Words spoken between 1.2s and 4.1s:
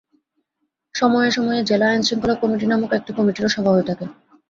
সময়ে জেলা আইনশৃঙ্খলা কমিটি নামক একটি কমিটিরও সভা হয়ে থাকে।